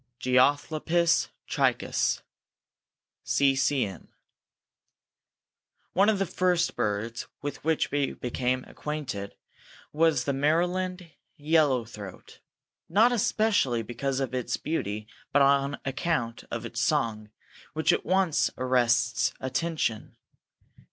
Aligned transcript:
(Geothlypis 0.19 1.27
trichas.) 1.47 2.21
C. 3.23 3.55
C. 3.55 3.85
M. 3.85 4.07
One 5.93 6.09
of 6.09 6.17
the 6.17 6.25
first 6.25 6.75
birds 6.75 7.27
with 7.43 7.63
which 7.63 7.91
we 7.91 8.13
became 8.13 8.63
acquainted 8.63 9.35
was 9.93 10.23
the 10.23 10.33
Maryland 10.33 11.11
Yellow 11.37 11.85
throat, 11.85 12.39
not 12.89 13.11
especially 13.11 13.83
because 13.83 14.19
of 14.19 14.33
its 14.33 14.57
beauty 14.57 15.07
but 15.31 15.43
on 15.43 15.77
account 15.85 16.45
of 16.49 16.65
its 16.65 16.81
song, 16.81 17.29
which 17.73 17.93
at 17.93 18.03
once 18.03 18.49
arrests 18.57 19.35
attention. 19.39 20.15